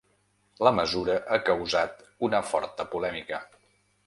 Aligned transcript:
La 0.67 0.71
mesura 0.77 1.17
ha 1.21 1.39
causat 1.51 2.01
una 2.29 2.41
forta 2.55 2.89
polèmica. 2.97 3.45